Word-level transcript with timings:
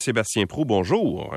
Sébastien 0.00 0.46
Prou, 0.46 0.64
bonjour. 0.64 1.34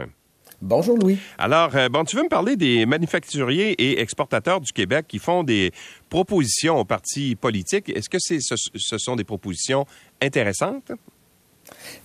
Bonjour 0.61 0.95
Louis. 0.95 1.17
Alors, 1.39 1.75
euh, 1.75 1.89
bon, 1.89 2.03
tu 2.03 2.15
veux 2.15 2.21
me 2.21 2.29
parler 2.29 2.55
des 2.55 2.85
manufacturiers 2.85 3.71
et 3.71 3.99
exportateurs 3.99 4.61
du 4.61 4.71
Québec 4.71 5.07
qui 5.07 5.17
font 5.17 5.43
des 5.43 5.71
propositions 6.09 6.77
aux 6.77 6.85
partis 6.85 7.35
politiques. 7.35 7.89
Est-ce 7.89 8.07
que 8.07 8.19
ce, 8.19 8.37
ce 8.39 8.97
sont 8.99 9.15
des 9.15 9.23
propositions 9.23 9.87
intéressantes? 10.21 10.91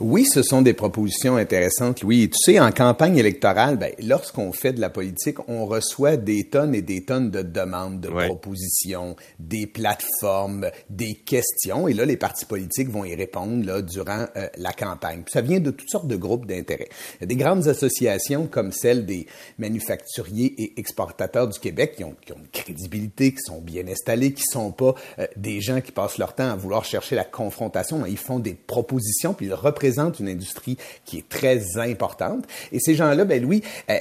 Oui, 0.00 0.26
ce 0.26 0.42
sont 0.42 0.62
des 0.62 0.74
propositions 0.74 1.36
intéressantes, 1.36 2.02
Louis. 2.02 2.28
tu 2.28 2.36
sais, 2.38 2.60
en 2.60 2.70
campagne 2.70 3.16
électorale, 3.16 3.76
ben, 3.76 3.92
lorsqu'on 4.02 4.52
fait 4.52 4.72
de 4.72 4.80
la 4.80 4.90
politique, 4.90 5.38
on 5.48 5.66
reçoit 5.66 6.16
des 6.16 6.44
tonnes 6.44 6.74
et 6.74 6.82
des 6.82 7.04
tonnes 7.04 7.30
de 7.30 7.42
demandes, 7.42 8.00
de 8.00 8.08
propositions, 8.08 9.16
des 9.38 9.66
plateformes, 9.66 10.70
des 10.90 11.14
questions. 11.14 11.88
Et 11.88 11.94
là, 11.94 12.04
les 12.04 12.16
partis 12.16 12.44
politiques 12.44 12.90
vont 12.90 13.04
y 13.04 13.14
répondre 13.14 13.64
là, 13.64 13.82
durant 13.82 14.26
euh, 14.36 14.48
la 14.56 14.72
campagne. 14.72 15.22
ça 15.28 15.40
vient 15.40 15.60
de 15.60 15.70
toutes 15.70 15.90
sortes 15.90 16.08
de 16.08 16.16
groupes 16.16 16.46
d'intérêt. 16.46 16.88
Il 17.14 17.22
y 17.22 17.24
a 17.24 17.26
des 17.26 17.36
grandes 17.36 17.66
associations 17.68 18.46
comme 18.46 18.72
celle 18.72 19.06
des 19.06 19.26
manufacturiers 19.58 20.54
et 20.58 20.78
exportateurs 20.78 21.48
du 21.48 21.58
Québec 21.58 21.94
qui 21.96 22.04
ont, 22.04 22.14
qui 22.24 22.32
ont 22.32 22.38
une 22.38 22.48
crédibilité, 22.48 23.32
qui 23.32 23.40
sont 23.40 23.60
bien 23.60 23.86
installés, 23.88 24.32
qui 24.32 24.44
sont 24.50 24.72
pas 24.72 24.94
euh, 25.18 25.26
des 25.36 25.60
gens 25.60 25.80
qui 25.80 25.92
passent 25.92 26.18
leur 26.18 26.34
temps 26.34 26.50
à 26.50 26.56
vouloir 26.56 26.84
chercher 26.84 27.16
la 27.16 27.24
confrontation. 27.24 28.04
Ils 28.06 28.18
font 28.18 28.38
des 28.38 28.54
propositions, 28.54 29.34
puis 29.34 29.46
ils 29.56 29.66
représente 29.66 30.20
une 30.20 30.28
industrie 30.28 30.76
qui 31.04 31.18
est 31.18 31.28
très 31.28 31.78
importante. 31.78 32.44
Et 32.72 32.80
ces 32.80 32.94
gens-là, 32.94 33.24
ben 33.24 33.42
Louis, 33.42 33.62
euh, 33.90 33.98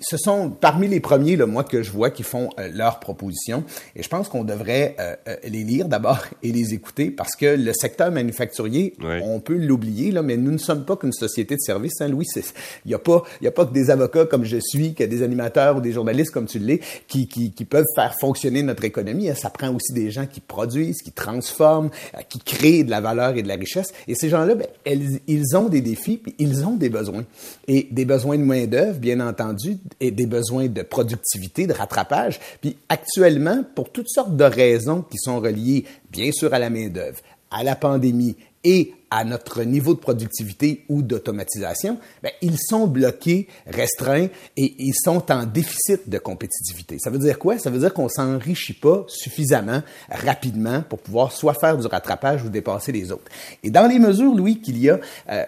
ce 0.00 0.16
sont 0.16 0.50
parmi 0.50 0.88
les 0.88 1.00
premiers, 1.00 1.36
là, 1.36 1.46
moi, 1.46 1.64
que 1.64 1.82
je 1.82 1.90
vois 1.90 2.10
qui 2.10 2.22
font 2.22 2.50
euh, 2.58 2.68
leurs 2.72 3.00
propositions. 3.00 3.64
Et 3.94 4.02
je 4.02 4.08
pense 4.08 4.28
qu'on 4.28 4.44
devrait 4.44 4.96
euh, 5.00 5.14
les 5.44 5.64
lire 5.64 5.88
d'abord 5.88 6.24
et 6.42 6.52
les 6.52 6.74
écouter 6.74 7.10
parce 7.10 7.36
que 7.36 7.46
le 7.46 7.72
secteur 7.72 8.10
manufacturier, 8.10 8.94
on 9.22 9.40
peut 9.40 9.56
l'oublier, 9.56 10.10
là, 10.10 10.22
mais 10.22 10.36
nous 10.36 10.52
ne 10.52 10.58
sommes 10.58 10.84
pas 10.84 10.96
qu'une 10.96 11.12
société 11.12 11.56
de 11.56 11.60
services, 11.60 12.00
hein, 12.00 12.08
Louis. 12.08 12.26
Il 12.36 12.88
n'y 12.88 12.94
a 12.94 12.98
pas, 12.98 13.22
il 13.40 13.44
y 13.44 13.48
a 13.48 13.52
pas 13.52 13.64
que 13.64 13.72
des 13.72 13.90
avocats 13.90 14.26
comme 14.26 14.44
je 14.44 14.58
suis, 14.58 14.94
que 14.94 15.04
des 15.04 15.22
animateurs 15.22 15.76
ou 15.76 15.80
des 15.80 15.92
journalistes 15.92 16.30
comme 16.30 16.46
tu 16.46 16.58
l'es, 16.58 16.80
qui, 17.06 17.26
qui, 17.26 17.52
qui, 17.52 17.64
peuvent 17.64 17.84
faire 17.94 18.14
fonctionner 18.20 18.62
notre 18.62 18.84
économie. 18.84 19.28
Hein. 19.28 19.34
Ça 19.34 19.50
prend 19.50 19.74
aussi 19.74 19.92
des 19.92 20.10
gens 20.10 20.26
qui 20.26 20.40
produisent, 20.40 21.02
qui 21.02 21.12
transforment, 21.12 21.90
qui 22.28 22.38
créent 22.38 22.84
de 22.84 22.90
la 22.90 23.00
valeur 23.00 23.36
et 23.36 23.42
de 23.42 23.48
la 23.48 23.54
richesse. 23.54 23.92
Et 24.08 24.14
ces 24.14 24.28
gens-là, 24.28 24.54
ben, 24.54 24.66
ils 24.86 25.56
ont 25.56 25.68
des 25.68 25.80
défis, 25.80 26.18
puis 26.18 26.34
ils 26.38 26.64
ont 26.64 26.76
des 26.76 26.88
besoins. 26.88 27.24
Et 27.66 27.88
des 27.90 28.04
besoins 28.04 28.38
de 28.38 28.44
main-d'œuvre, 28.44 28.98
bien 28.98 29.20
entendu, 29.20 29.78
et 30.00 30.10
des 30.10 30.26
besoins 30.26 30.68
de 30.68 30.82
productivité, 30.82 31.66
de 31.66 31.72
rattrapage. 31.72 32.40
Puis 32.60 32.76
actuellement, 32.88 33.64
pour 33.74 33.90
toutes 33.90 34.08
sortes 34.08 34.36
de 34.36 34.44
raisons 34.44 35.02
qui 35.02 35.18
sont 35.18 35.40
reliées, 35.40 35.84
bien 36.10 36.30
sûr, 36.32 36.54
à 36.54 36.58
la 36.58 36.70
main-d'œuvre, 36.70 37.18
à 37.50 37.64
la 37.64 37.74
pandémie 37.76 38.36
et 38.64 38.92
à 39.10 39.24
notre 39.24 39.62
niveau 39.62 39.94
de 39.94 40.00
productivité 40.00 40.84
ou 40.88 41.02
d'automatisation, 41.02 41.98
ben, 42.22 42.32
ils 42.42 42.58
sont 42.58 42.86
bloqués, 42.86 43.46
restreints 43.66 44.28
et 44.56 44.74
ils 44.78 44.94
sont 44.94 45.30
en 45.30 45.44
déficit 45.44 46.08
de 46.08 46.18
compétitivité. 46.18 46.98
Ça 46.98 47.10
veut 47.10 47.18
dire 47.18 47.38
quoi? 47.38 47.58
Ça 47.58 47.70
veut 47.70 47.78
dire 47.78 47.94
qu'on 47.94 48.08
s'enrichit 48.08 48.74
pas 48.74 49.04
suffisamment 49.08 49.82
rapidement 50.10 50.82
pour 50.82 50.98
pouvoir 50.98 51.32
soit 51.32 51.54
faire 51.54 51.76
du 51.78 51.86
rattrapage 51.86 52.44
ou 52.44 52.48
dépasser 52.48 52.92
les 52.92 53.12
autres. 53.12 53.30
Et 53.62 53.70
dans 53.70 53.86
les 53.86 53.98
mesures, 53.98 54.34
Louis, 54.34 54.60
qu'il 54.60 54.78
y 54.78 54.90
a 54.90 54.94
euh, 54.94 54.98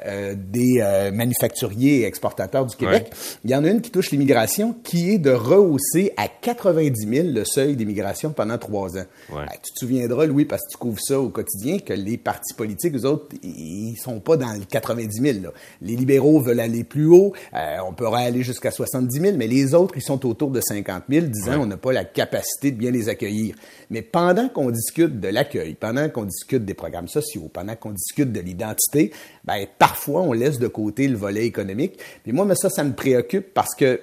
euh, 0.07 0.35
des 0.37 0.81
euh, 0.81 1.11
manufacturiers 1.11 2.01
et 2.01 2.05
exportateurs 2.05 2.67
du 2.67 2.77
Québec, 2.77 3.11
il 3.45 3.51
y 3.51 3.55
en 3.55 3.65
a 3.65 3.69
une 3.69 3.81
qui 3.81 3.91
touche 3.91 4.11
l'immigration, 4.11 4.75
qui 4.85 5.11
est 5.11 5.19
de 5.19 5.31
rehausser 5.31 6.13
à 6.17 6.29
90 6.29 7.09
000 7.09 7.29
le 7.33 7.45
seuil 7.45 7.77
d'immigration 7.77 8.31
pendant 8.31 8.59
trois 8.59 8.97
ans. 8.99 9.05
Tu 9.29 9.73
te 9.73 9.79
souviendras, 9.79 10.27
Louis, 10.27 10.45
parce 10.45 10.63
que 10.63 10.73
tu 10.73 10.79
couvres 10.79 11.01
ça 11.01 11.19
au 11.21 11.29
quotidien, 11.29 11.79
que 11.79 11.93
les 11.93 12.17
partis 12.17 12.55
politiques, 12.55 12.95
eux 12.95 13.05
autres, 13.05 13.27
ils 13.57 13.97
sont 13.97 14.21
pas 14.21 14.37
dans 14.37 14.53
les 14.53 14.65
90 14.65 15.21
000. 15.21 15.53
Les 15.83 15.97
libéraux 15.97 16.41
veulent 16.41 16.61
aller 16.61 16.85
plus 16.85 17.07
haut. 17.07 17.33
Euh, 17.55 17.77
on 17.87 17.93
pourrait 17.93 18.25
aller 18.25 18.43
jusqu'à 18.43 18.71
70 18.71 19.21
000, 19.21 19.37
mais 19.37 19.47
les 19.47 19.75
autres, 19.75 19.95
ils 19.97 20.03
sont 20.03 20.27
autour 20.27 20.51
de 20.51 20.61
50 20.61 21.05
000, 21.09 21.27
disant 21.27 21.61
on 21.61 21.67
n'a 21.67 21.77
pas 21.77 21.93
la 21.93 22.05
capacité 22.05 22.71
de 22.71 22.77
bien 22.77 22.91
les 22.91 23.09
accueillir. 23.09 23.55
Mais 23.91 24.03
pendant 24.03 24.49
qu'on 24.49 24.71
discute 24.71 25.21
de 25.21 25.29
l'accueil, 25.29 25.75
pendant 25.75 26.09
qu'on 26.09 26.25
discute 26.25 26.65
des 26.65 26.75
programmes 26.75 27.09
sociaux, 27.09 27.51
pendant 27.53 27.77
qu'on 27.77 27.93
discute 27.93 28.33
de 28.33 28.41
l'identité, 28.41 29.13
ben, 29.45 29.67
parfois, 29.79 30.23
on 30.23 30.33
laisse 30.33 30.59
de 30.59 30.69
côté 30.69 31.09
le 31.09 31.17
volet 31.17 31.47
économique. 31.47 31.99
Mais 32.27 32.33
moi, 32.33 32.45
mais 32.45 32.55
ça, 32.55 32.69
ça 32.69 32.85
me 32.85 32.93
préoccupe 32.93 33.55
parce 33.55 33.75
que 33.75 34.01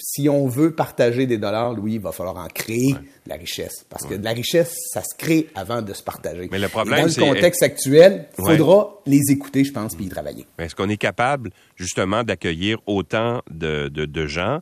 si 0.00 0.28
on 0.28 0.46
veut 0.46 0.74
partager 0.74 1.26
des 1.26 1.38
dollars, 1.38 1.74
Louis, 1.74 1.94
il 1.94 2.00
va 2.00 2.12
falloir 2.12 2.36
en 2.36 2.48
créer 2.48 2.92
de 2.92 3.28
la 3.28 3.36
richesse. 3.36 3.84
Parce 3.88 4.04
que 4.06 4.14
de 4.14 4.24
la 4.24 4.32
richesse, 4.32 4.76
ça 4.92 5.02
se 5.02 5.16
crée 5.16 5.48
avant 5.54 5.82
de 5.82 5.92
se 5.92 6.02
partager. 6.02 6.48
Mais 6.50 6.58
le 6.58 6.68
problème, 6.68 7.08
dans 7.08 7.26
le 7.26 7.34
contexte 7.34 7.62
actuel, 7.62 8.28
il 8.38 8.44
faudra 8.44 9.00
les 9.06 9.30
écouter, 9.30 9.64
je 9.64 9.72
pense, 9.72 9.94
puis 9.94 10.06
y 10.06 10.08
travailler. 10.08 10.46
Est-ce 10.58 10.74
qu'on 10.74 10.88
est 10.88 10.96
capable, 10.96 11.50
justement, 11.76 12.24
d'accueillir 12.24 12.78
autant 12.86 13.42
de, 13.50 13.88
de, 13.88 14.26
gens? 14.26 14.60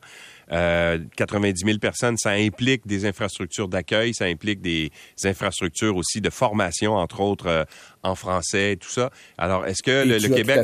Euh, 0.52 0.98
90 1.16 1.64
000 1.64 1.78
personnes, 1.78 2.16
ça 2.16 2.30
implique 2.30 2.86
des 2.86 3.04
infrastructures 3.04 3.66
d'accueil, 3.66 4.14
ça 4.14 4.26
implique 4.26 4.60
des 4.60 4.92
infrastructures 5.24 5.96
aussi 5.96 6.20
de 6.20 6.30
formation, 6.30 6.94
entre 6.94 7.20
autres 7.20 7.48
euh, 7.48 7.64
en 8.04 8.14
français, 8.14 8.76
tout 8.80 8.88
ça. 8.88 9.10
Alors, 9.38 9.66
est-ce 9.66 9.82
que 9.82 10.06
le, 10.06 10.20
Québec 10.28 10.60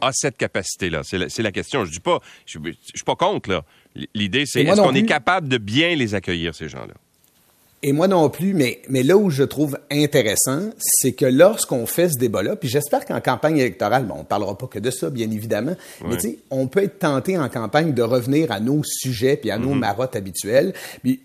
a 0.00 0.10
cette 0.12 0.36
capacité-là? 0.36 1.02
C'est 1.02 1.18
la, 1.18 1.26
la, 1.38 1.52
question. 1.52 1.84
Je 1.84 1.90
dis 1.90 2.00
pas, 2.00 2.20
je, 2.46 2.58
je 2.64 2.70
suis 2.94 3.04
pas 3.04 3.16
contre, 3.16 3.50
là. 3.50 3.64
L'idée, 4.14 4.46
c'est 4.46 4.62
est-ce 4.62 4.80
qu'on 4.80 4.94
est 4.94 5.06
capable 5.06 5.48
de 5.48 5.58
bien 5.58 5.94
les 5.94 6.14
accueillir, 6.14 6.54
ces 6.54 6.68
gens-là? 6.68 6.94
Et 7.86 7.92
moi 7.92 8.08
non 8.08 8.30
plus, 8.30 8.54
mais, 8.54 8.80
mais 8.88 9.02
là 9.02 9.18
où 9.18 9.28
je 9.28 9.42
trouve 9.42 9.76
intéressant, 9.90 10.70
c'est 10.78 11.12
que 11.12 11.26
lorsqu'on 11.26 11.84
fait 11.84 12.08
ce 12.08 12.18
débat-là, 12.18 12.56
puis 12.56 12.66
j'espère 12.66 13.04
qu'en 13.04 13.20
campagne 13.20 13.58
électorale, 13.58 14.06
bon, 14.06 14.14
on 14.14 14.18
ne 14.20 14.24
parlera 14.24 14.56
pas 14.56 14.66
que 14.66 14.78
de 14.78 14.90
ça, 14.90 15.10
bien 15.10 15.30
évidemment, 15.30 15.76
mais 16.08 16.16
tu 16.16 16.30
sais, 16.30 16.38
on 16.50 16.66
peut 16.66 16.82
être 16.82 16.98
tenté 16.98 17.36
en 17.36 17.46
campagne 17.50 17.92
de 17.92 18.00
revenir 18.00 18.50
à 18.52 18.58
nos 18.58 18.80
sujets 18.82 19.36
puis 19.36 19.50
à 19.50 19.58
nos 19.58 19.74
mm-hmm. 19.74 19.78
marottes 19.78 20.16
habituelles. 20.16 20.72
Puis 21.02 21.20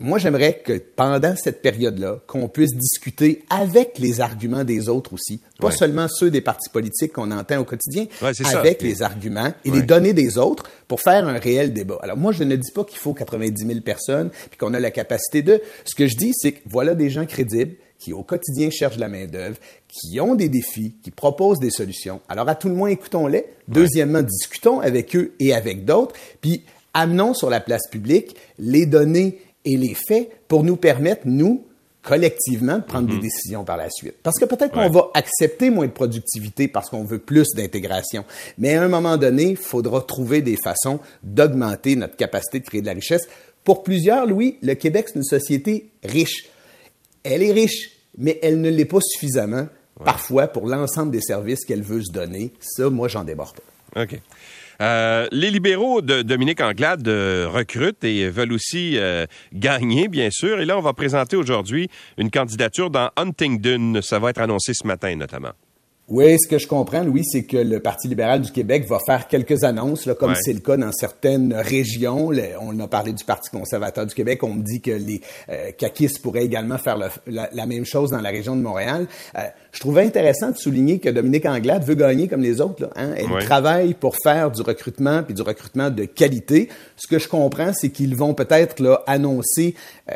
moi, 0.00 0.18
j'aimerais 0.18 0.60
que 0.64 0.82
pendant 0.96 1.36
cette 1.36 1.62
période-là, 1.62 2.18
qu'on 2.26 2.48
puisse 2.48 2.74
discuter 2.74 3.44
avec 3.48 4.00
les 4.00 4.20
arguments 4.20 4.64
des 4.64 4.88
autres 4.88 5.12
aussi, 5.12 5.40
pas 5.60 5.70
seulement 5.70 6.08
ceux 6.08 6.32
des 6.32 6.40
partis 6.40 6.70
politiques 6.70 7.12
qu'on 7.12 7.30
entend 7.30 7.58
au 7.58 7.64
quotidien, 7.64 8.06
avec 8.46 8.82
les 8.82 9.02
arguments 9.02 9.52
et 9.64 9.70
les 9.70 9.82
données 9.82 10.12
des 10.12 10.38
autres 10.38 10.64
pour 10.88 11.00
faire 11.00 11.28
un 11.28 11.38
réel 11.38 11.72
débat. 11.72 11.98
Alors 12.02 12.16
moi, 12.16 12.32
je 12.32 12.42
ne 12.42 12.56
dis 12.56 12.72
pas 12.72 12.82
qu'il 12.82 12.98
faut 12.98 13.14
90 13.14 13.64
000 13.64 13.80
personnes 13.80 14.30
puis 14.48 14.58
qu'on 14.58 14.74
a 14.74 14.80
la 14.80 14.90
capacité 14.90 15.42
de. 15.42 15.62
Ce 15.84 15.94
que 16.00 16.06
je 16.06 16.16
dis, 16.16 16.32
c'est 16.34 16.52
que 16.52 16.60
voilà 16.64 16.94
des 16.94 17.10
gens 17.10 17.26
crédibles 17.26 17.74
qui 17.98 18.14
au 18.14 18.22
quotidien 18.22 18.70
cherchent 18.70 18.96
la 18.96 19.08
main-d'œuvre, 19.08 19.58
qui 19.86 20.18
ont 20.18 20.34
des 20.34 20.48
défis, 20.48 20.94
qui 21.02 21.10
proposent 21.10 21.60
des 21.60 21.70
solutions. 21.70 22.22
Alors 22.30 22.48
à 22.48 22.54
tout 22.54 22.70
le 22.70 22.74
moins, 22.74 22.88
écoutons-les. 22.88 23.44
Deuxièmement, 23.68 24.22
discutons 24.22 24.80
avec 24.80 25.14
eux 25.14 25.34
et 25.38 25.52
avec 25.52 25.84
d'autres, 25.84 26.14
puis 26.40 26.64
amenons 26.94 27.34
sur 27.34 27.50
la 27.50 27.60
place 27.60 27.86
publique 27.90 28.34
les 28.58 28.86
données 28.86 29.40
et 29.66 29.76
les 29.76 29.94
faits 29.94 30.30
pour 30.48 30.64
nous 30.64 30.76
permettre, 30.76 31.22
nous, 31.26 31.66
collectivement, 32.02 32.78
de 32.78 32.82
prendre 32.82 33.08
des 33.08 33.16
mhm. 33.16 33.20
décisions 33.20 33.64
par 33.64 33.76
la 33.76 33.90
suite. 33.90 34.14
Parce 34.22 34.38
que 34.38 34.46
peut-être 34.46 34.72
qu'on 34.72 34.88
va 34.88 35.10
accepter 35.12 35.68
moins 35.68 35.86
de 35.86 35.92
productivité 35.92 36.66
parce 36.66 36.88
qu'on 36.88 37.04
veut 37.04 37.18
plus 37.18 37.48
d'intégration. 37.54 38.24
Mais 38.56 38.74
à 38.74 38.82
un 38.82 38.88
moment 38.88 39.18
donné, 39.18 39.50
il 39.50 39.56
faudra 39.58 40.00
trouver 40.00 40.40
des 40.40 40.56
façons 40.56 41.00
d'augmenter 41.22 41.96
notre 41.96 42.16
capacité 42.16 42.60
de 42.60 42.64
créer 42.64 42.80
de 42.80 42.86
la 42.86 42.94
richesse. 42.94 43.28
Pour 43.70 43.84
plusieurs, 43.84 44.26
Louis, 44.26 44.56
le 44.62 44.74
Québec, 44.74 45.06
c'est 45.06 45.14
une 45.14 45.22
société 45.22 45.90
riche. 46.02 46.46
Elle 47.22 47.40
est 47.40 47.52
riche, 47.52 47.90
mais 48.18 48.36
elle 48.42 48.60
ne 48.60 48.68
l'est 48.68 48.84
pas 48.84 48.98
suffisamment, 49.00 49.68
parfois, 50.04 50.48
pour 50.48 50.66
l'ensemble 50.66 51.12
des 51.12 51.20
services 51.20 51.64
qu'elle 51.64 51.84
veut 51.84 52.02
se 52.02 52.10
donner. 52.10 52.50
Ça, 52.58 52.90
moi, 52.90 53.06
j'en 53.06 53.22
déborde 53.22 53.58
pas. 53.94 54.02
OK. 54.02 54.20
Euh, 54.80 55.28
les 55.30 55.52
libéraux 55.52 56.02
de 56.02 56.22
Dominique 56.22 56.60
Anglade 56.60 57.06
euh, 57.06 57.48
recrutent 57.48 58.02
et 58.02 58.28
veulent 58.28 58.54
aussi 58.54 58.98
euh, 58.98 59.26
gagner, 59.52 60.08
bien 60.08 60.30
sûr. 60.32 60.60
Et 60.60 60.64
là, 60.64 60.76
on 60.76 60.82
va 60.82 60.92
présenter 60.92 61.36
aujourd'hui 61.36 61.88
une 62.18 62.32
candidature 62.32 62.90
dans 62.90 63.10
Huntingdon. 63.16 64.00
Ça 64.02 64.18
va 64.18 64.30
être 64.30 64.40
annoncé 64.40 64.74
ce 64.74 64.84
matin, 64.84 65.14
notamment. 65.14 65.52
Oui, 66.10 66.36
ce 66.42 66.48
que 66.48 66.58
je 66.58 66.66
comprends, 66.66 67.04
Louis, 67.04 67.24
c'est 67.24 67.44
que 67.44 67.56
le 67.56 67.78
Parti 67.78 68.08
libéral 68.08 68.40
du 68.40 68.50
Québec 68.50 68.84
va 68.88 68.98
faire 69.06 69.28
quelques 69.28 69.62
annonces, 69.62 70.06
là, 70.06 70.16
comme 70.16 70.34
c'est 70.34 70.52
le 70.52 70.58
cas 70.58 70.76
dans 70.76 70.90
certaines 70.90 71.54
régions. 71.54 72.32
on 72.60 72.80
a 72.80 72.88
parlé 72.88 73.12
du 73.12 73.22
Parti 73.22 73.48
conservateur 73.48 74.06
du 74.06 74.14
Québec. 74.14 74.42
On 74.42 74.54
me 74.54 74.62
dit 74.62 74.80
que 74.80 74.90
les 74.90 75.20
euh, 75.50 75.70
pourraient 76.20 76.44
également 76.44 76.78
faire 76.78 76.98
la, 77.28 77.66
même 77.66 77.84
chose 77.84 78.10
dans 78.10 78.20
la 78.20 78.30
région 78.30 78.56
de 78.56 78.60
Montréal. 78.60 79.06
Euh, 79.38 79.42
je 79.70 79.78
trouvais 79.78 80.02
intéressant 80.02 80.50
de 80.50 80.56
souligner 80.56 80.98
que 80.98 81.08
Dominique 81.08 81.46
Anglade 81.46 81.84
veut 81.84 81.94
gagner 81.94 82.26
comme 82.26 82.42
les 82.42 82.60
autres. 82.60 82.82
Là, 82.82 82.90
hein? 82.96 83.14
Elle 83.16 83.44
travaille 83.44 83.94
pour 83.94 84.16
faire 84.20 84.50
du 84.50 84.62
recrutement, 84.62 85.22
puis 85.22 85.34
du 85.34 85.42
recrutement 85.42 85.90
de 85.90 86.06
qualité. 86.06 86.68
Ce 86.96 87.06
que 87.06 87.20
je 87.20 87.28
comprends, 87.28 87.72
c'est 87.72 87.90
qu'ils 87.90 88.16
vont 88.16 88.34
peut-être 88.34 88.80
là, 88.82 89.04
annoncer 89.06 89.76
euh, 90.08 90.14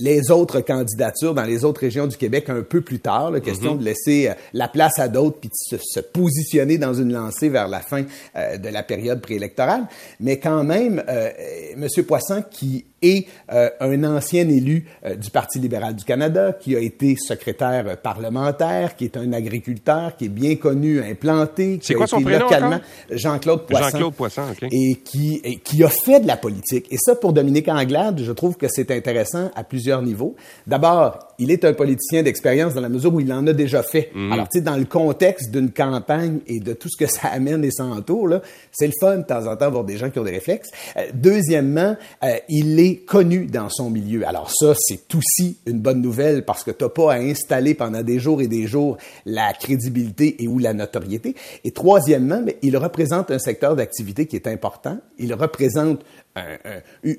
les 0.00 0.32
autres 0.32 0.60
candidatures 0.60 1.34
dans 1.34 1.44
les 1.44 1.64
autres 1.64 1.80
régions 1.80 2.08
du 2.08 2.16
Québec 2.16 2.48
un 2.48 2.62
peu 2.62 2.80
plus 2.80 2.98
tard. 2.98 3.30
La 3.30 3.40
question 3.40 3.76
mm-hmm. 3.76 3.78
de 3.78 3.84
laisser 3.84 4.28
euh, 4.30 4.34
la 4.52 4.66
place 4.66 4.98
à 4.98 5.06
d'autres 5.06 5.27
puis 5.30 5.48
de 5.48 5.78
se, 5.78 6.00
positionner 6.00 6.78
dans 6.78 6.94
une 6.94 7.12
lancée 7.12 7.48
vers 7.48 7.68
la 7.68 7.80
fin 7.80 8.02
de 8.02 8.68
la 8.68 8.82
période 8.82 9.20
préélectorale. 9.20 9.86
Mais 10.20 10.38
quand 10.38 10.64
même, 10.64 11.02
M. 11.08 11.86
Poisson, 12.06 12.42
qui 12.50 12.84
est 13.02 13.26
un 13.48 14.04
ancien 14.04 14.48
élu 14.48 14.86
du 15.16 15.30
Parti 15.30 15.58
libéral 15.58 15.94
du 15.94 16.04
Canada, 16.04 16.52
qui 16.52 16.76
a 16.76 16.80
été 16.80 17.16
secrétaire 17.16 17.96
parlementaire, 17.98 18.96
qui 18.96 19.04
est 19.04 19.16
un 19.16 19.32
agriculteur, 19.32 20.16
qui 20.16 20.26
est 20.26 20.30
bien 20.30 20.56
connu, 20.56 21.02
implanté, 21.02 21.78
qui 21.78 21.92
a 21.92 21.96
quoi 21.96 22.06
son 22.06 22.20
prénom 22.20 22.40
localement 22.40 22.80
Jean-Claude 23.10 23.66
Poisson. 23.66 23.88
Jean-Claude 23.90 24.14
Poisson, 24.14 24.42
OK. 24.50 24.68
Et 24.70 24.96
qui, 25.04 25.40
et 25.44 25.56
qui 25.56 25.82
a 25.84 25.88
fait 25.88 26.20
de 26.20 26.26
la 26.26 26.36
politique. 26.36 26.86
Et 26.90 26.96
ça, 26.98 27.14
pour 27.14 27.32
Dominique 27.32 27.68
Anglade, 27.68 28.20
je 28.22 28.32
trouve 28.32 28.56
que 28.56 28.66
c'est 28.68 28.90
intéressant 28.90 29.50
à 29.54 29.64
plusieurs 29.64 30.02
niveaux. 30.02 30.36
D'abord, 30.66 31.18
il 31.38 31.50
est 31.50 31.64
un 31.64 31.72
politicien 31.72 32.22
d'expérience 32.22 32.74
dans 32.74 32.80
la 32.80 32.88
mesure 32.88 33.14
où 33.14 33.20
il 33.20 33.32
en 33.32 33.46
a 33.46 33.52
déjà 33.52 33.82
fait. 33.82 34.10
Mhm. 34.14 34.32
Alors, 34.32 34.48
tu 34.48 34.58
sais, 34.58 34.64
dans 34.64 34.76
le 34.76 34.84
contexte 34.84 35.50
d'une 35.50 35.70
campagne 35.70 36.40
et 36.46 36.60
de 36.60 36.72
tout 36.72 36.88
ce 36.88 36.96
que 36.96 37.10
ça 37.10 37.28
amène 37.28 37.64
et 37.64 37.70
s'entoure, 37.70 38.28
là, 38.28 38.42
c'est 38.72 38.86
le 38.86 38.92
fun 39.00 39.18
de 39.18 39.22
temps 39.22 39.46
en 39.46 39.56
temps 39.56 39.66
d'avoir 39.66 39.84
des 39.84 39.96
gens 39.96 40.10
qui 40.10 40.18
ont 40.18 40.24
des 40.24 40.32
réflexes. 40.32 40.70
Euh, 40.96 41.06
deuxièmement, 41.14 41.96
euh, 42.24 42.36
il 42.48 42.80
est 42.80 42.87
connu 42.96 43.46
dans 43.46 43.68
son 43.68 43.90
milieu. 43.90 44.26
Alors 44.26 44.50
ça, 44.50 44.74
c'est 44.78 45.14
aussi 45.14 45.58
une 45.66 45.80
bonne 45.80 46.02
nouvelle 46.02 46.44
parce 46.44 46.64
que 46.64 46.70
t'as 46.70 46.88
pas 46.88 47.14
à 47.14 47.16
installer 47.16 47.74
pendant 47.74 48.02
des 48.02 48.18
jours 48.18 48.40
et 48.42 48.48
des 48.48 48.66
jours 48.66 48.96
la 49.26 49.52
crédibilité 49.52 50.42
et 50.42 50.48
ou 50.48 50.58
la 50.58 50.74
notoriété. 50.74 51.34
Et 51.64 51.70
troisièmement, 51.70 52.42
mais 52.44 52.58
il 52.62 52.76
représente 52.76 53.30
un 53.30 53.38
secteur 53.38 53.76
d'activité 53.76 54.26
qui 54.26 54.36
est 54.36 54.46
important. 54.46 54.98
Il 55.18 55.34
représente 55.34 56.02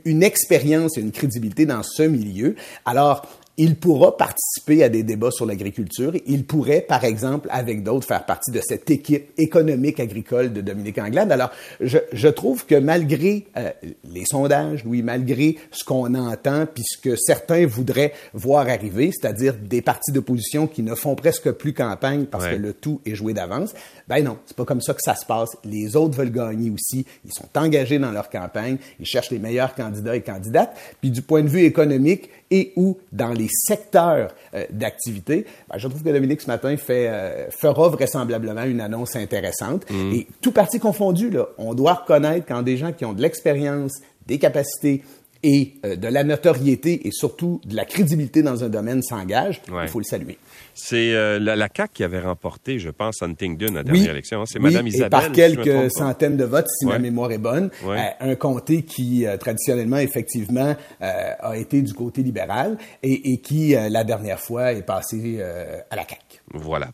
une 0.06 0.24
expérience 0.24 0.98
et 0.98 1.02
une 1.02 1.12
crédibilité 1.12 1.66
dans 1.66 1.84
ce 1.84 2.04
milieu. 2.04 2.56
Alors, 2.86 3.28
il 3.60 3.76
pourra 3.76 4.16
participer 4.16 4.86
à 4.86 4.90
des 4.90 5.04
débats 5.04 5.32
sur 5.32 5.46
l'agriculture. 5.46 6.14
Il 6.26 6.46
pourrait, 6.46 6.80
par 6.80 7.04
exemple, 7.04 7.50
avec 7.52 7.84
d'autres, 7.84 8.08
faire 8.08 8.26
partie 8.26 8.52
de 8.52 8.62
cette 8.64 8.90
équipe 8.90 9.32
économique 9.38 10.00
agricole 10.00 10.54
de 10.54 10.62
Dominique 10.62 10.98
Anglade. 10.98 11.30
Alors, 11.30 11.52
je, 11.82 11.98
je 12.14 12.30
trouve 12.30 12.66
que 12.66 12.76
malgré 12.76 13.48
euh, 13.58 13.72
les 14.06 14.24
sondages, 14.24 14.84
oui, 14.86 15.02
malgré 15.02 15.58
ce 15.72 15.84
qu'on 15.84 16.16
entend, 16.16 16.68
puisque 16.74 17.10
certains 17.18 17.66
voudraient 17.66 18.14
voir 18.34 18.70
arriver, 18.70 19.12
c'est-à-dire 19.12 19.56
des 19.62 19.82
partis 19.82 20.14
d'opposition 20.14 20.66
qui 20.66 20.82
ne 20.82 20.96
font 20.96 21.16
presque 21.16 21.52
plus 21.52 21.74
campagne 21.74 22.28
parce 22.28 22.48
que 22.48 22.56
le 22.56 22.72
tout 22.72 23.02
est 23.06 23.16
joué 23.16 23.34
d'avance, 23.34 23.74
ben 24.08 24.24
non, 24.24 24.38
c'est 24.46 24.56
pas 24.56 24.64
comme 24.64 24.82
ça 24.82 24.94
que 24.94 25.02
ça 25.04 25.16
se 25.16 25.26
passe. 25.26 25.50
Les 25.66 25.98
autres 25.98 26.18
veulent 26.18 26.32
gagner 26.32 26.70
aussi. 26.70 27.06
Ils 27.26 27.34
sont 27.34 27.50
engagés 27.56 28.00
dans 28.00 28.12
leur 28.12 28.30
campagne. 28.30 28.78
Ils 29.02 29.06
cherchent 29.06 29.32
les 29.32 29.40
meilleurs 29.40 29.76
candidats 29.76 30.16
et 30.16 30.22
candidates. 30.22 30.74
Puis 31.02 31.12
du 31.12 31.22
point 31.22 31.44
de 31.44 31.50
vue 31.50 31.64
économique, 31.64 32.30
et 32.52 32.74
ou 32.76 32.98
dans 33.12 33.34
les 33.34 33.48
secteurs 33.50 34.34
euh, 34.54 34.66
d'activité, 34.70 35.46
ben, 35.70 35.78
je 35.78 35.88
trouve 35.88 36.04
que 36.04 36.10
Dominique 36.10 36.42
ce 36.42 36.48
matin 36.48 36.76
fait, 36.78 37.08
euh, 37.08 37.50
fera 37.52 37.90
vraisemblablement 37.90 38.64
une 38.64 38.82
annonce 38.82 39.16
intéressante. 39.16 39.90
Mm. 39.90 40.14
Et 40.14 40.28
tout 40.42 40.52
parti 40.52 40.80
confondu, 40.80 41.30
là, 41.30 41.48
on 41.58 41.74
doit 41.74 41.94
reconnaître 41.94 42.46
quand 42.48 42.62
des 42.62 42.78
gens 42.78 42.92
qui 42.92 43.06
ont 43.06 43.14
de 43.14 43.22
l'expérience, 43.22 43.94
des 44.26 44.38
capacités 44.38 45.04
et 45.44 45.74
euh, 45.86 45.96
de 45.96 46.08
la 46.08 46.24
notoriété 46.24 47.08
et 47.08 47.12
surtout 47.12 47.62
de 47.66 47.76
la 47.76 47.86
crédibilité 47.86 48.44
dans 48.44 48.64
un 48.64 48.70
domaine 48.70 49.02
s'engagent, 49.02 49.62
il 49.68 49.88
faut 49.88 50.00
le 50.00 50.06
saluer. 50.06 50.38
C'est 50.74 51.14
euh, 51.14 51.40
la, 51.40 51.56
la, 51.56 51.68
CAQ 51.76 51.94
qui 51.94 52.04
avait 52.04 52.20
remporté, 52.20 52.80
je 52.80 52.90
pense, 52.90 53.22
Huntingdon 53.22 53.74
à 53.74 53.78
la 53.78 53.84
dernière 53.84 54.12
élection. 54.12 54.42
Hein. 54.42 54.46
C'est 54.48 54.60
Mme 54.60 54.88
Isabelle. 54.88 55.08
Et 55.08 55.10
par 55.10 55.32
quelques 55.32 55.92
centaines 55.92 56.38
de 56.38 56.46
votes, 56.46 56.68
si 56.70 56.86
ma 56.86 57.00
mémoire 57.00 57.32
est 57.32 57.38
bonne. 57.38 57.70
Euh, 57.86 57.98
un 58.20 58.36
comté 58.36 58.84
qui, 58.84 59.26
euh, 59.26 59.36
traditionnellement, 59.38 59.98
effectivement, 59.98 60.76
a 61.02 61.58
été 61.58 61.82
du 61.82 61.94
côté 61.94 62.24
libéral 62.24 62.78
et, 63.04 63.34
et 63.34 63.42
qui, 63.42 63.74
la 63.74 64.04
dernière 64.04 64.40
fois, 64.40 64.74
est 64.74 64.86
passé 64.86 65.42
à 65.42 65.96
la 65.96 66.04
CAQ. 66.04 66.42
Voilà. 66.54 66.90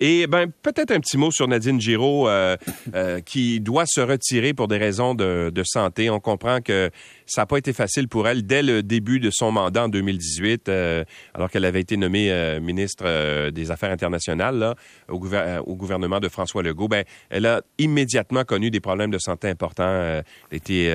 Et 0.00 0.26
ben 0.26 0.50
peut-être 0.62 0.90
un 0.90 0.98
petit 0.98 1.16
mot 1.16 1.30
sur 1.30 1.46
Nadine 1.46 1.80
Giraud 1.80 2.28
euh, 2.28 2.56
euh, 2.94 3.20
qui 3.20 3.60
doit 3.60 3.84
se 3.86 4.00
retirer 4.00 4.52
pour 4.52 4.66
des 4.66 4.76
raisons 4.76 5.14
de, 5.14 5.52
santé. 5.64 6.10
On 6.10 6.18
comprend 6.18 6.60
que 6.60 6.90
ça 7.26 7.42
n'a 7.42 7.46
pas 7.46 7.58
été 7.58 7.72
facile 7.72 8.08
pour 8.08 8.26
elle 8.26 8.44
dès 8.44 8.62
le 8.62 8.82
début 8.82 9.20
de 9.20 9.30
son 9.32 9.52
mandat 9.52 9.84
en 9.84 9.88
2018, 9.88 10.68
euh, 10.68 11.04
alors 11.32 11.48
qu'elle 11.48 11.64
avait 11.64 11.80
été 11.80 11.96
nommée 11.96 12.30
euh, 12.32 12.60
ministre 12.60 13.50
des 13.50 13.70
Affaires 13.70 13.92
internationales 13.92 14.74
au, 15.08 15.18
gouvernement 15.18 16.18
de 16.18 16.28
François 16.28 16.62
Legault. 16.62 16.88
Ben, 16.88 17.04
elle 17.30 17.46
a 17.46 17.62
immédiatement 17.78 18.44
connu 18.44 18.70
des 18.70 18.80
problèmes 18.80 19.10
de 19.10 19.18
santé 19.18 19.48
importants. 19.48 19.84
elle 19.84 20.24
était 20.50 20.92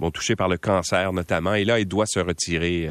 bon, 0.00 0.10
touchée 0.10 0.36
par 0.36 0.48
le 0.48 0.58
cancer 0.58 1.12
notamment. 1.12 1.54
Et 1.54 1.64
là, 1.64 1.78
elle 1.78 1.86
doit 1.86 2.06
se 2.06 2.18
retirer. 2.18 2.90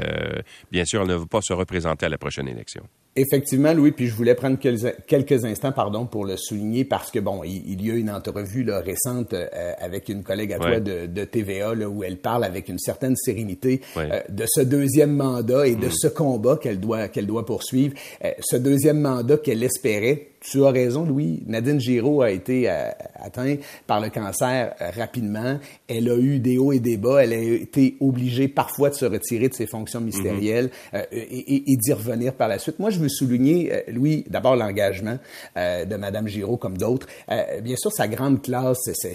bien 0.72 0.86
sûr, 0.86 1.02
elle 1.02 1.10
ne 1.10 1.16
va 1.16 1.26
pas 1.26 1.42
se 1.42 1.54
représenter 1.54 2.06
à 2.06 2.10
la 2.10 2.18
prochaine 2.18 2.48
élection. 2.48 2.84
Effectivement, 3.18 3.74
Louis, 3.74 3.92
puis 3.92 4.08
je 4.08 4.16
voulais 4.16 4.36
prendre 4.36 4.58
quelques 4.58 5.44
instants, 5.44 5.74
pardon, 5.74 6.06
pour 6.06 6.24
le 6.24 6.38
souligner 6.38 6.86
parce 6.86 7.12
que 7.12 7.20
bon, 7.20 7.44
il, 7.44 7.86
y 7.86 7.92
a 7.92 7.96
une 7.96 8.10
entrevue 8.10 8.64
là, 8.64 8.80
récente 8.80 9.34
euh, 9.34 9.74
avec 9.80 10.08
une 10.08 10.24
collègue 10.24 10.54
à 10.54 10.60
toi 10.60 10.80
de, 10.80 11.08
de 11.08 11.26
TVA 11.26 11.76
là, 11.76 11.90
où 11.90 12.06
elle 12.06 12.20
parle 12.20 12.46
avec 12.46 12.70
une 12.70 12.80
certaine 12.80 13.18
sérénité 13.18 13.82
euh, 13.98 14.22
de 14.30 14.46
ce 14.48 14.62
deuxième 14.62 15.14
mandat 15.14 15.68
et 15.68 15.76
de 15.76 15.88
mm. 15.88 15.92
ce 15.92 16.08
combat 16.08 16.56
qu'elle 16.56 16.80
doit 16.80 17.10
qu'elle 17.10 17.28
doit 17.28 17.46
poursuivre, 17.46 17.96
euh, 18.24 18.32
ce 18.40 18.56
deuxième 18.56 19.02
mandat 19.02 19.36
qu'elle 19.36 19.64
espérait 19.64 20.28
tu 20.42 20.66
as 20.66 20.72
raison, 20.72 21.06
Louis. 21.06 21.44
Nadine 21.46 21.80
Giraud 21.80 22.24
a 22.24 22.32
été 22.32 22.70
euh, 22.70 22.90
atteinte 23.16 23.60
par 23.86 24.02
le 24.02 24.10
cancer 24.10 24.74
euh, 24.82 24.90
rapidement. 24.90 25.60
Elle 25.88 26.10
a 26.10 26.18
eu 26.18 26.40
des 26.40 26.58
hauts 26.58 26.72
et 26.72 26.80
des 26.80 26.98
bas. 26.98 27.24
Elle 27.24 27.34
a 27.34 27.38
été 27.38 27.96
obligée 28.02 28.48
parfois 28.48 28.90
de 28.90 28.96
se 28.96 29.06
retirer 29.06 29.50
de 29.50 29.54
ses 29.54 29.68
fonctions 29.68 30.02
ministérielles 30.02 30.72
mm-hmm. 30.94 30.96
euh, 30.96 31.04
et, 31.12 31.72
et 31.72 31.78
d'y 31.78 31.94
revenir 31.94 32.34
par 32.34 32.48
la 32.48 32.58
suite. 32.58 32.80
Moi, 32.80 32.90
je 32.90 33.00
veux 33.00 33.10
souligner, 33.10 33.84
Louis, 33.88 34.26
d'abord 34.28 34.56
l'engagement 34.56 35.20
de 35.56 35.96
Madame 35.96 36.28
Giraud 36.28 36.58
comme 36.58 36.78
d'autres. 36.78 37.08
bien 37.62 37.76
sûr, 37.76 37.92
sa 37.92 38.08
grande 38.08 38.42
classe, 38.42 38.80
c'est 38.94 39.14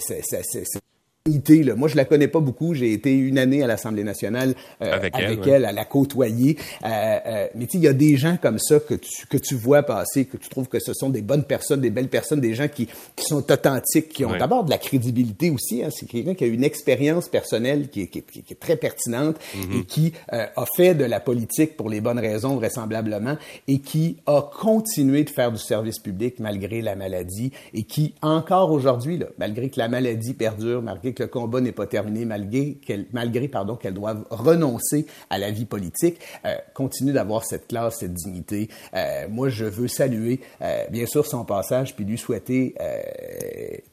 moi, 1.75 1.87
je 1.87 1.95
la 1.95 2.05
connais 2.05 2.27
pas 2.27 2.39
beaucoup. 2.39 2.73
J'ai 2.73 2.93
été 2.93 3.13
une 3.13 3.37
année 3.37 3.63
à 3.63 3.67
l'Assemblée 3.67 4.03
nationale 4.03 4.55
euh, 4.81 4.91
avec, 4.93 5.45
elle, 5.47 5.65
à 5.65 5.71
la 5.71 5.85
côtoyer. 5.85 6.57
Euh, 6.83 6.87
euh, 6.87 7.47
mais 7.55 7.65
il 7.73 7.81
y 7.81 7.87
a 7.87 7.93
des 7.93 8.17
gens 8.17 8.37
comme 8.41 8.59
ça 8.59 8.79
que 8.79 8.93
tu, 8.93 9.27
que 9.27 9.37
tu 9.37 9.55
vois 9.55 9.83
passer, 9.83 10.25
que 10.25 10.37
tu 10.37 10.49
trouves 10.49 10.67
que 10.67 10.79
ce 10.79 10.93
sont 10.93 11.09
des 11.09 11.21
bonnes 11.21 11.43
personnes, 11.43 11.81
des 11.81 11.89
belles 11.89 12.09
personnes, 12.09 12.41
des 12.41 12.55
gens 12.55 12.67
qui, 12.67 12.87
qui 13.15 13.25
sont 13.25 13.51
authentiques, 13.51 14.09
qui 14.09 14.25
ont 14.25 14.37
d'abord 14.37 14.63
de 14.63 14.69
la 14.69 14.77
crédibilité 14.77 15.49
aussi. 15.49 15.83
Hein. 15.83 15.89
C'est 15.91 16.07
quelqu'un 16.07 16.33
qui 16.33 16.43
a 16.43 16.47
une 16.47 16.63
expérience 16.63 17.27
personnelle 17.29 17.89
qui 17.89 18.01
est, 18.01 18.07
qui, 18.07 18.21
qui 18.21 18.53
est, 18.53 18.59
très 18.59 18.75
pertinente 18.75 19.37
mm-hmm. 19.37 19.79
et 19.79 19.83
qui 19.85 20.13
a 20.29 20.65
fait 20.75 20.95
de 20.95 21.05
la 21.05 21.19
politique 21.19 21.77
pour 21.77 21.89
les 21.89 22.01
bonnes 22.01 22.19
raisons, 22.19 22.55
vraisemblablement, 22.55 23.37
et 23.67 23.79
qui 23.79 24.17
a 24.25 24.41
continué 24.41 25.23
de 25.23 25.29
faire 25.29 25.51
du 25.51 25.59
service 25.59 25.99
public 25.99 26.39
malgré 26.39 26.81
la 26.81 26.95
maladie 26.95 27.51
et 27.73 27.83
qui, 27.83 28.13
encore 28.21 28.71
aujourd'hui, 28.71 29.19
malgré 29.37 29.69
que 29.69 29.79
la 29.79 29.87
maladie 29.87 30.33
perdure, 30.33 30.81
malgré 30.81 31.13
que 31.17 31.23
le 31.23 31.29
combat 31.29 31.61
n'est 31.61 31.71
pas 31.71 31.87
terminé 31.87 32.25
malgré 32.25 32.75
qu'elle, 32.75 33.07
malgré 33.11 33.47
pardon 33.47 33.75
qu'elle 33.75 33.95
doive 33.95 34.23
renoncer 34.29 35.07
à 35.29 35.39
la 35.39 35.51
vie 35.51 35.65
politique, 35.65 36.19
euh, 36.45 36.55
continue 36.73 37.11
d'avoir 37.11 37.43
cette 37.43 37.67
classe, 37.67 37.99
cette 37.99 38.13
dignité. 38.13 38.69
Euh, 38.93 39.27
moi, 39.29 39.49
je 39.49 39.65
veux 39.65 39.87
saluer 39.87 40.39
euh, 40.61 40.85
bien 40.91 41.07
sûr 41.07 41.25
son 41.25 41.43
passage, 41.43 41.95
puis 41.95 42.05
lui 42.05 42.17
souhaiter 42.17 42.75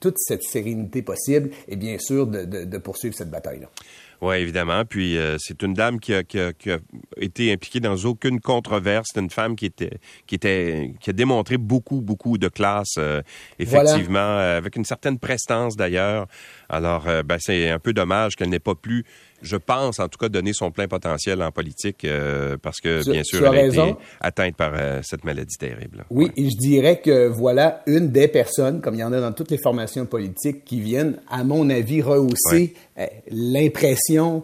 toute 0.00 0.17
cette 0.19 0.43
sérénité 0.43 1.03
possible 1.03 1.50
et 1.69 1.76
bien 1.76 1.97
sûr 1.99 2.26
de, 2.26 2.44
de, 2.44 2.65
de 2.65 2.79
poursuivre 2.79 3.15
cette 3.15 3.31
bataille-là. 3.31 3.69
Oui, 4.25 4.37
évidemment. 4.37 4.84
Puis 4.87 5.19
euh, 5.19 5.37
c'est 5.39 5.63
une 5.63 5.75
dame 5.75 6.01
qui 6.01 6.15
a, 6.15 6.22
qui, 6.22 6.41
a, 6.41 6.55
qui 6.55 6.70
a, 6.70 6.79
été 7.19 7.53
impliquée 7.53 7.81
dans 7.81 7.96
aucune 7.96 8.41
controverse. 8.41 9.08
C'est 9.13 9.20
une 9.20 9.29
femme 9.29 9.55
qui 9.55 9.67
était, 9.67 9.99
qui 10.27 10.34
était, 10.34 10.94
qui 11.01 11.10
a 11.10 11.13
démontré 11.13 11.58
beaucoup, 11.58 12.01
beaucoup 12.01 12.39
de 12.39 12.49
classe, 12.49 12.94
euh, 12.96 13.20
effectivement, 13.58 14.19
euh, 14.19 14.56
avec 14.56 14.77
une 14.77 14.84
certaine 14.87 15.19
prestance 15.19 15.77
d'ailleurs. 15.77 16.27
Alors, 16.70 17.05
ben, 17.23 17.39
c'est 17.41 17.71
un 17.71 17.79
peu 17.79 17.93
dommage 17.93 18.37
qu'elle 18.37 18.49
n'ait 18.49 18.59
pas 18.59 18.75
plus 18.75 19.05
je 19.44 19.56
pense, 19.56 20.01
en 20.01 20.08
tout 20.08 20.19
cas, 20.19 20.29
donner 20.29 20.53
son 20.53 20.70
plein 20.70 20.89
potentiel 20.89 21.43
en 21.43 21.53
politique 21.53 22.05
euh, 22.05 22.56
parce 22.60 22.81
que, 22.81 23.08
bien 23.08 23.22
sûr, 23.22 23.46
elle 23.46 23.58
a 23.58 23.67
été 23.67 23.94
atteinte 24.20 24.56
par 24.56 24.72
euh, 24.74 25.01
cette 25.03 25.24
maladie 25.24 25.56
terrible. 25.58 26.05
Oui, 26.10 26.31
et 26.36 26.51
je 26.51 26.56
dirais 26.56 27.01
que 27.01 27.29
voilà 27.29 27.82
une 27.86 28.08
des 28.08 28.29
personnes, 28.29 28.81
comme 28.81 28.94
il 28.94 29.01
y 29.01 29.05
en 29.05 29.13
a 29.13 29.20
dans 29.20 29.32
toutes 29.32 29.51
les 29.51 29.58
formations 29.58 30.06
politiques, 30.06 30.65
qui 30.65 30.81
viennent, 30.81 31.19
à 31.29 31.44
mon 31.44 31.69
avis, 31.70 32.03
rehausser 32.03 32.74
euh, 32.98 33.06
l'impression, 33.31 34.43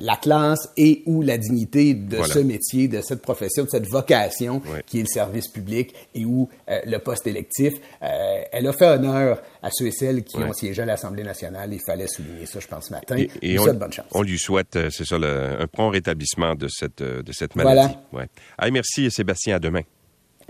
la 0.00 0.16
classe 0.16 0.70
et 0.78 1.02
ou 1.04 1.20
la 1.20 1.36
dignité 1.36 1.92
de 1.92 2.22
ce 2.22 2.38
métier, 2.38 2.88
de 2.88 3.02
cette 3.02 3.20
profession, 3.20 3.64
de 3.64 3.68
cette 3.68 3.86
vocation 3.86 4.62
qui 4.86 4.98
est 4.98 5.02
le 5.02 5.08
service 5.08 5.48
public 5.48 5.94
et 6.14 6.24
ou 6.24 6.48
le 6.66 6.96
poste 6.96 7.26
électif. 7.26 7.74
elle 8.00 8.66
a 8.66 8.72
fait 8.72 8.86
honneur 8.86 9.42
à 9.62 9.68
ceux 9.70 9.88
et 9.88 9.90
celles 9.90 10.24
qui 10.24 10.38
ont 10.38 10.54
siégé 10.54 10.80
à 10.80 10.86
l'Assemblée 10.86 11.22
nationale. 11.22 11.70
Il 11.72 11.80
fallait 11.80 12.06
souligner 12.06 12.46
ça, 12.46 12.60
je 12.60 12.66
pense, 12.66 12.86
ce 12.86 12.92
matin. 12.92 13.16
Et, 13.42 13.58
on, 13.58 13.74
bonne 13.74 13.92
chance 13.92 14.06
souhaite, 14.38 14.76
euh, 14.76 14.88
c'est 14.90 15.04
ça, 15.04 15.16
un 15.16 15.66
prompt 15.66 15.90
rétablissement 15.90 16.54
de 16.54 16.68
cette, 16.68 17.00
euh, 17.00 17.22
de 17.22 17.32
cette 17.32 17.56
maladie. 17.56 17.94
Voilà. 18.12 18.28
Ouais. 18.60 18.70
merci, 18.70 19.10
Sébastien. 19.10 19.56
À 19.56 19.58
demain. 19.58 19.82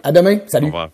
À 0.02 0.12
demain. 0.12 0.38
Salut. 0.47 0.66
Au 0.66 0.68
revoir. 0.68 0.87